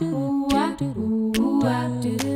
[0.00, 2.29] do do do do do do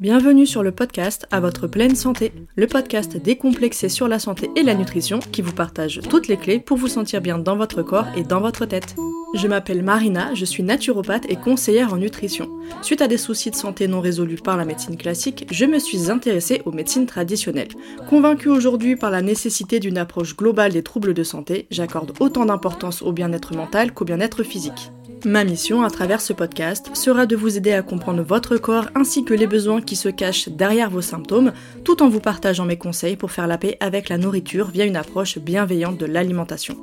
[0.00, 4.62] bienvenue sur le podcast À votre pleine santé, le podcast décomplexé sur la santé et
[4.62, 8.06] la nutrition qui vous partage toutes les clés pour vous sentir bien dans votre corps
[8.16, 8.96] et dans votre tête.
[9.34, 12.48] Je m'appelle Marina, je suis naturopathe et conseillère en nutrition.
[12.82, 16.10] Suite à des soucis de santé non résolus par la médecine classique, je me suis
[16.10, 17.72] intéressée aux médecines traditionnelles.
[18.08, 23.02] Convaincue aujourd'hui par la nécessité d'une approche globale des troubles de santé, j'accorde autant d'importance
[23.02, 24.92] au bien-être mental qu'au bien-être physique.
[25.26, 29.24] Ma mission à travers ce podcast sera de vous aider à comprendre votre corps ainsi
[29.24, 33.16] que les besoins qui se cachent derrière vos symptômes, tout en vous partageant mes conseils
[33.16, 36.76] pour faire la paix avec la nourriture via une approche bienveillante de l'alimentation.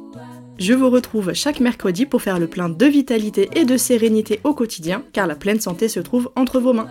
[0.58, 4.56] Je vous retrouve chaque mercredi pour faire le plein de vitalité et de sérénité au
[4.56, 6.90] quotidien, car la pleine santé se trouve entre vos mains.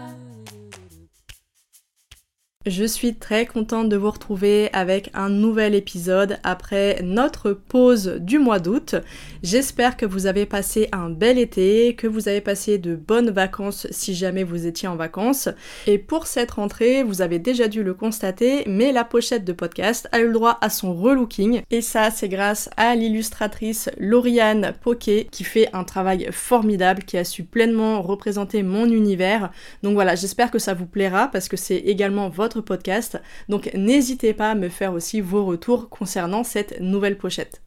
[2.66, 8.38] Je suis très contente de vous retrouver avec un nouvel épisode après notre pause du
[8.38, 8.96] mois d'août.
[9.42, 13.86] J'espère que vous avez passé un bel été, que vous avez passé de bonnes vacances
[13.90, 15.48] si jamais vous étiez en vacances.
[15.86, 20.06] Et pour cette rentrée, vous avez déjà dû le constater, mais la pochette de podcast
[20.12, 21.62] a eu le droit à son relooking.
[21.70, 27.24] Et ça, c'est grâce à l'illustratrice Lauriane Poquet qui fait un travail formidable, qui a
[27.24, 29.50] su pleinement représenter mon univers.
[29.82, 33.22] Donc voilà, j'espère que ça vous plaira parce que c'est également votre podcast.
[33.48, 37.62] Donc n'hésitez pas à me faire aussi vos retours concernant cette nouvelle pochette.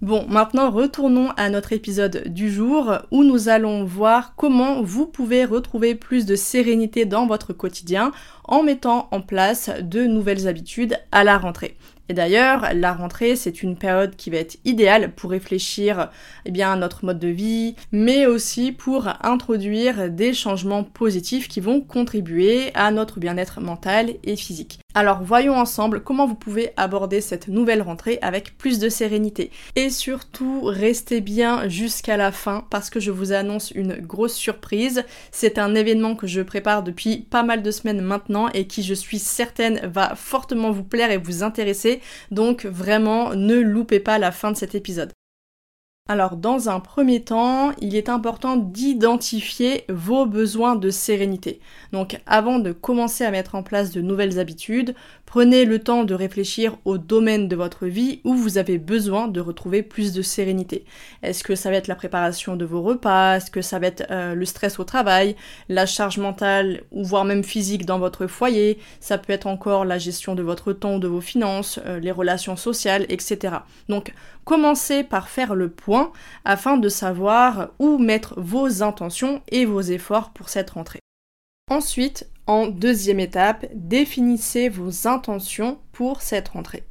[0.00, 5.44] Bon, maintenant retournons à notre épisode du jour où nous allons voir comment vous pouvez
[5.44, 8.12] retrouver plus de sérénité dans votre quotidien
[8.48, 11.76] en mettant en place de nouvelles habitudes à la rentrée.
[12.10, 16.08] Et d'ailleurs, la rentrée, c'est une période qui va être idéale pour réfléchir
[16.46, 21.82] eh à notre mode de vie, mais aussi pour introduire des changements positifs qui vont
[21.82, 24.80] contribuer à notre bien-être mental et physique.
[24.94, 29.50] Alors voyons ensemble comment vous pouvez aborder cette nouvelle rentrée avec plus de sérénité.
[29.76, 35.04] Et surtout, restez bien jusqu'à la fin parce que je vous annonce une grosse surprise.
[35.30, 38.94] C'est un événement que je prépare depuis pas mal de semaines maintenant et qui je
[38.94, 42.00] suis certaine va fortement vous plaire et vous intéresser.
[42.30, 45.12] Donc vraiment, ne loupez pas la fin de cet épisode.
[46.10, 51.60] Alors dans un premier temps, il est important d'identifier vos besoins de sérénité.
[51.92, 54.94] Donc avant de commencer à mettre en place de nouvelles habitudes,
[55.28, 59.42] prenez le temps de réfléchir au domaine de votre vie où vous avez besoin de
[59.42, 60.86] retrouver plus de sérénité.
[61.22, 63.36] Est-ce que ça va être la préparation de vos repas?
[63.36, 65.36] Est-ce que ça va être euh, le stress au travail?
[65.68, 68.78] La charge mentale ou voire même physique dans votre foyer?
[69.00, 72.56] Ça peut être encore la gestion de votre temps, de vos finances, euh, les relations
[72.56, 73.56] sociales, etc.
[73.90, 74.14] Donc
[74.46, 76.10] commencez par faire le point
[76.46, 81.00] afin de savoir où mettre vos intentions et vos efforts pour cette rentrée.
[81.70, 86.82] Ensuite, en deuxième étape, définissez vos intentions pour cette rentrée.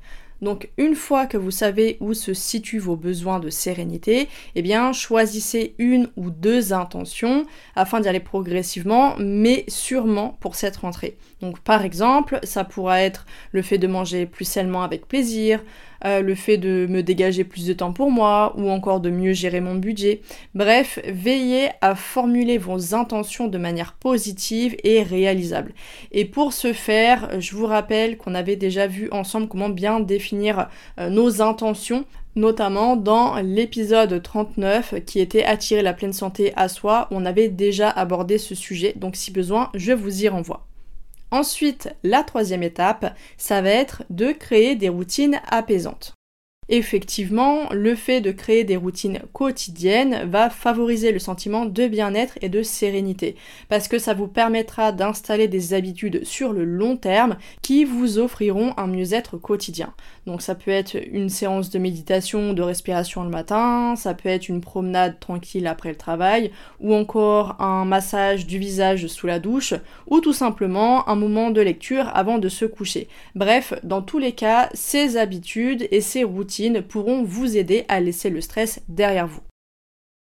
[0.41, 4.93] Donc une fois que vous savez où se situent vos besoins de sérénité, eh bien
[4.93, 11.17] choisissez une ou deux intentions afin d'y aller progressivement, mais sûrement pour cette rentrée.
[11.41, 15.63] Donc par exemple, ça pourra être le fait de manger plus sainement avec plaisir,
[16.05, 19.33] euh, le fait de me dégager plus de temps pour moi ou encore de mieux
[19.33, 20.21] gérer mon budget.
[20.55, 25.73] Bref, veillez à formuler vos intentions de manière positive et réalisable.
[26.11, 30.69] Et pour ce faire, je vous rappelle qu'on avait déjà vu ensemble comment bien définir
[30.99, 37.07] euh, nos intentions notamment dans l'épisode 39 qui était Attirer la pleine santé à soi,
[37.11, 40.66] on avait déjà abordé ce sujet, donc si besoin, je vous y renvoie.
[41.31, 46.16] Ensuite, la troisième étape, ça va être de créer des routines apaisantes.
[46.69, 52.49] Effectivement, le fait de créer des routines quotidiennes va favoriser le sentiment de bien-être et
[52.49, 53.37] de sérénité,
[53.69, 58.73] parce que ça vous permettra d'installer des habitudes sur le long terme qui vous offriront
[58.75, 59.93] un mieux-être quotidien.
[60.25, 64.49] Donc ça peut être une séance de méditation, de respiration le matin, ça peut être
[64.49, 66.51] une promenade tranquille après le travail,
[66.81, 69.73] ou encore un massage du visage sous la douche,
[70.07, 73.07] ou tout simplement un moment de lecture avant de se coucher.
[73.35, 76.56] Bref, dans tous les cas, ces habitudes et ces routines
[76.87, 79.41] pourront vous aider à laisser le stress derrière vous.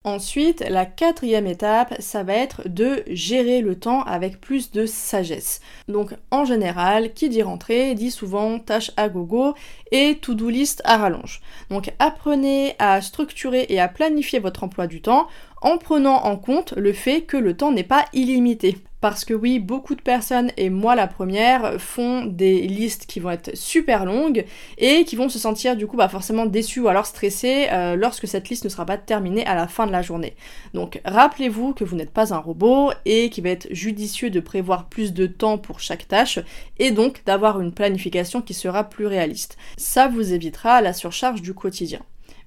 [0.05, 5.61] Ensuite, la quatrième étape, ça va être de gérer le temps avec plus de sagesse.
[5.87, 9.53] Donc en général, qui dit rentrée dit souvent tâche à gogo
[9.93, 11.39] et to-do list à rallonge.
[11.69, 15.29] Donc apprenez à structurer et à planifier votre emploi du temps
[15.61, 18.77] en prenant en compte le fait que le temps n'est pas illimité.
[19.03, 23.31] Parce que oui, beaucoup de personnes, et moi la première, font des listes qui vont
[23.31, 24.45] être super longues
[24.77, 28.29] et qui vont se sentir du coup bah, forcément déçues ou alors stressées euh, lorsque
[28.29, 30.37] cette liste ne sera pas terminée à la fin de la journée.
[30.73, 34.85] Donc rappelez-vous que vous n'êtes pas un robot et qu'il va être judicieux de prévoir
[34.85, 36.39] plus de temps pour chaque tâche
[36.79, 39.57] et donc d'avoir une planification qui sera plus réaliste.
[39.75, 41.99] Ça vous évitera la surcharge du quotidien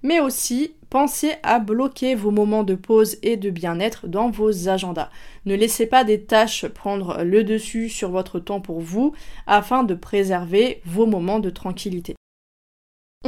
[0.02, 5.10] mais aussi pensez à bloquer vos moments de pause et de bien-être dans vos agendas.
[5.44, 9.12] Ne laissez pas des tâches prendre le dessus sur votre temps pour vous
[9.46, 12.15] afin de préserver vos moments de tranquillité.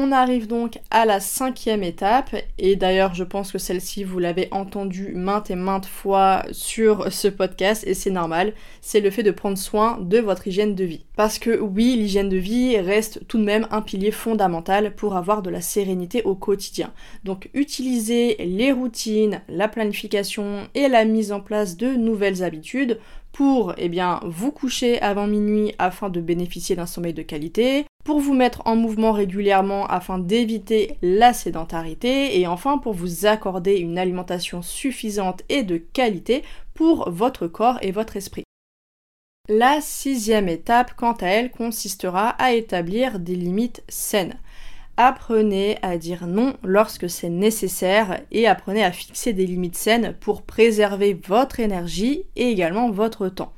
[0.01, 4.47] On arrive donc à la cinquième étape, et d'ailleurs je pense que celle-ci vous l'avez
[4.53, 9.33] entendue maintes et maintes fois sur ce podcast, et c'est normal, c'est le fait de
[9.33, 11.05] prendre soin de votre hygiène de vie.
[11.17, 15.43] Parce que oui, l'hygiène de vie reste tout de même un pilier fondamental pour avoir
[15.43, 16.93] de la sérénité au quotidien.
[17.25, 23.01] Donc utilisez les routines, la planification et la mise en place de nouvelles habitudes
[23.33, 28.21] pour eh bien, vous coucher avant minuit afin de bénéficier d'un sommeil de qualité, pour
[28.21, 33.99] vous mettre en mouvement régulièrement afin d'éviter la sédentarité et enfin pour vous accorder une
[33.99, 38.45] alimentation suffisante et de qualité pour votre corps et votre esprit.
[39.51, 44.39] La sixième étape, quant à elle, consistera à établir des limites saines.
[44.97, 50.41] Apprenez à dire non lorsque c'est nécessaire et apprenez à fixer des limites saines pour
[50.41, 53.53] préserver votre énergie et également votre temps.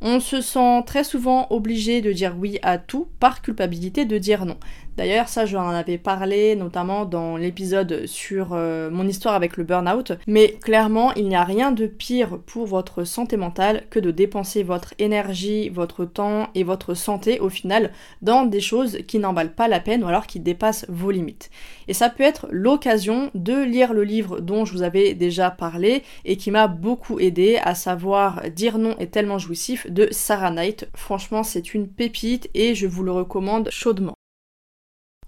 [0.00, 4.44] On se sent très souvent obligé de dire oui à tout par culpabilité de dire
[4.44, 4.58] non.
[4.96, 10.12] D'ailleurs, ça, j'en avais parlé notamment dans l'épisode sur euh, mon histoire avec le burn-out.
[10.26, 14.62] Mais clairement, il n'y a rien de pire pour votre santé mentale que de dépenser
[14.62, 19.50] votre énergie, votre temps et votre santé au final dans des choses qui n'en valent
[19.54, 21.50] pas la peine ou alors qui dépassent vos limites.
[21.88, 26.02] Et ça peut être l'occasion de lire le livre dont je vous avais déjà parlé
[26.24, 30.88] et qui m'a beaucoup aidé, à savoir Dire non est tellement jouissif de Sarah Knight.
[30.94, 34.16] Franchement, c'est une pépite et je vous le recommande chaudement.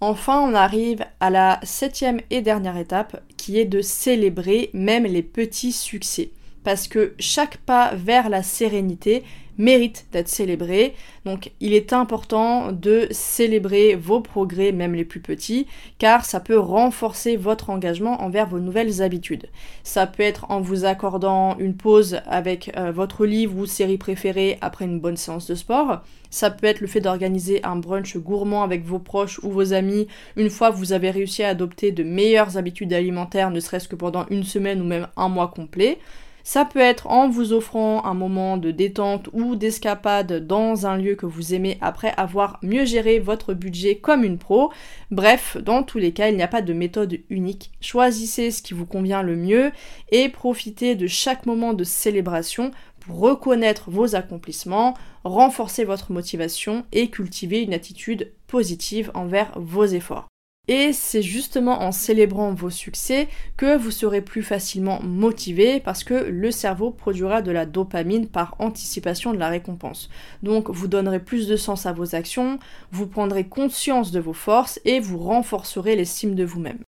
[0.01, 5.23] Enfin, on arrive à la septième et dernière étape qui est de célébrer même les
[5.23, 6.31] petits succès.
[6.63, 9.23] Parce que chaque pas vers la sérénité
[9.59, 10.95] mérite d'être célébré.
[11.25, 15.67] Donc il est important de célébrer vos progrès, même les plus petits,
[15.99, 19.47] car ça peut renforcer votre engagement envers vos nouvelles habitudes.
[19.83, 24.57] Ça peut être en vous accordant une pause avec euh, votre livre ou série préférée
[24.61, 26.01] après une bonne séance de sport.
[26.31, 30.07] Ça peut être le fait d'organiser un brunch gourmand avec vos proches ou vos amis
[30.35, 33.95] une fois que vous avez réussi à adopter de meilleures habitudes alimentaires, ne serait-ce que
[33.95, 35.99] pendant une semaine ou même un mois complet.
[36.43, 41.15] Ça peut être en vous offrant un moment de détente ou d'escapade dans un lieu
[41.15, 44.71] que vous aimez après avoir mieux géré votre budget comme une pro.
[45.11, 47.71] Bref, dans tous les cas, il n'y a pas de méthode unique.
[47.81, 49.71] Choisissez ce qui vous convient le mieux
[50.11, 57.09] et profitez de chaque moment de célébration pour reconnaître vos accomplissements, renforcer votre motivation et
[57.09, 60.27] cultiver une attitude positive envers vos efforts.
[60.69, 63.27] Et c'est justement en célébrant vos succès
[63.57, 68.55] que vous serez plus facilement motivé parce que le cerveau produira de la dopamine par
[68.59, 70.11] anticipation de la récompense.
[70.43, 72.59] Donc vous donnerez plus de sens à vos actions,
[72.91, 76.83] vous prendrez conscience de vos forces et vous renforcerez l'estime de vous-même.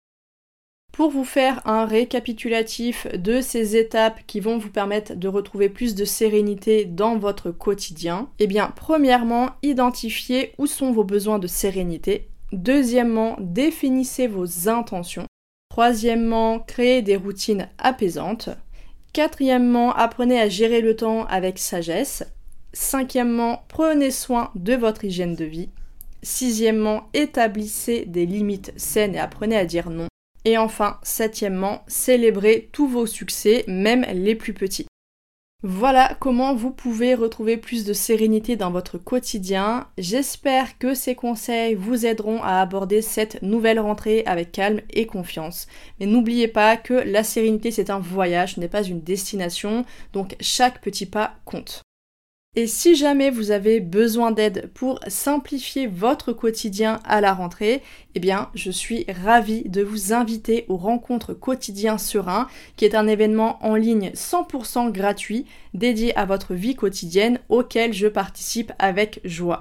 [0.91, 5.95] Pour vous faire un récapitulatif de ces étapes qui vont vous permettre de retrouver plus
[5.95, 12.27] de sérénité dans votre quotidien, eh bien premièrement, identifiez où sont vos besoins de sérénité
[12.53, 15.27] Deuxièmement, définissez vos intentions.
[15.71, 18.49] Troisièmement, créez des routines apaisantes.
[19.13, 22.25] Quatrièmement, apprenez à gérer le temps avec sagesse.
[22.73, 25.69] Cinquièmement, prenez soin de votre hygiène de vie.
[26.23, 30.09] Sixièmement, établissez des limites saines et apprenez à dire non.
[30.45, 34.88] Et enfin, septièmement, célébrez tous vos succès, même les plus petits.
[35.65, 39.89] Voilà comment vous pouvez retrouver plus de sérénité dans votre quotidien.
[39.99, 45.67] J'espère que ces conseils vous aideront à aborder cette nouvelle rentrée avec calme et confiance.
[45.99, 50.37] Mais n'oubliez pas que la sérénité c'est un voyage, ce n'est pas une destination, donc
[50.41, 51.83] chaque petit pas compte.
[52.57, 57.83] Et si jamais vous avez besoin d'aide pour simplifier votre quotidien à la rentrée,
[58.15, 63.07] eh bien, je suis ravie de vous inviter aux rencontres quotidien serein, qui est un
[63.07, 69.61] événement en ligne 100% gratuit dédié à votre vie quotidienne auquel je participe avec joie.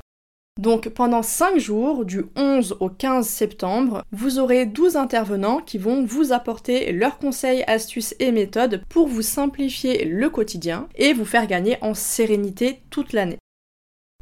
[0.57, 6.03] Donc pendant 5 jours, du 11 au 15 septembre, vous aurez 12 intervenants qui vont
[6.03, 11.47] vous apporter leurs conseils, astuces et méthodes pour vous simplifier le quotidien et vous faire
[11.47, 13.37] gagner en sérénité toute l'année.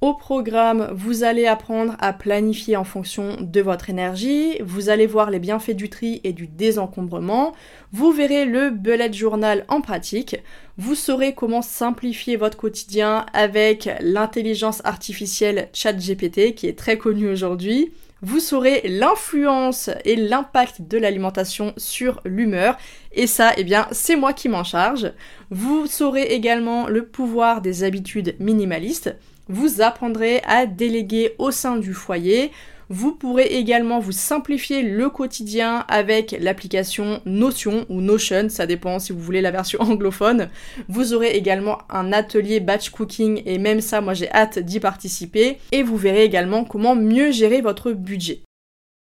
[0.01, 5.31] Au programme, vous allez apprendre à planifier en fonction de votre énergie, vous allez voir
[5.31, 7.53] les bienfaits du tri et du désencombrement,
[7.91, 10.35] vous verrez le bullet journal en pratique,
[10.77, 17.91] vous saurez comment simplifier votre quotidien avec l'intelligence artificielle ChatGPT qui est très connue aujourd'hui,
[18.21, 22.77] vous saurez l'influence et l'impact de l'alimentation sur l'humeur.
[23.11, 25.11] Et ça, eh bien, c'est moi qui m'en charge.
[25.51, 29.15] Vous saurez également le pouvoir des habitudes minimalistes.
[29.47, 32.51] Vous apprendrez à déléguer au sein du foyer.
[32.89, 39.11] Vous pourrez également vous simplifier le quotidien avec l'application Notion ou Notion, ça dépend si
[39.11, 40.49] vous voulez la version anglophone.
[40.87, 45.57] Vous aurez également un atelier batch cooking et même ça, moi j'ai hâte d'y participer.
[45.71, 48.44] Et vous verrez également comment mieux gérer votre budget.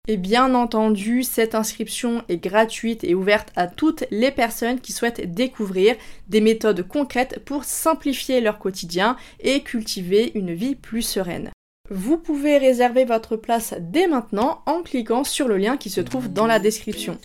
[0.10, 5.34] Et bien entendu, cette inscription est gratuite et ouverte à toutes les personnes qui souhaitent
[5.34, 5.96] découvrir
[6.28, 11.52] des méthodes concrètes pour simplifier leur quotidien et cultiver une vie plus sereine.
[11.90, 16.34] Vous pouvez réserver votre place dès maintenant en cliquant sur le lien qui se trouve
[16.34, 17.18] dans la description.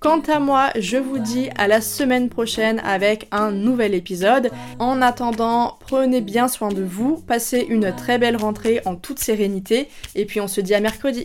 [0.00, 4.50] Quant à moi, je vous dis à la semaine prochaine avec un nouvel épisode.
[4.78, 9.90] En attendant, prenez bien soin de vous, passez une très belle rentrée en toute sérénité
[10.14, 11.24] et puis on se dit à mercredi.